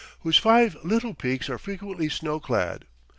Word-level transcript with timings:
whose 0.21 0.35
five 0.37 0.75
little 0.83 1.13
peaks 1.13 1.47
are 1.47 1.59
frequently 1.59 2.09
snow 2.09 2.39
clad. 2.39 2.85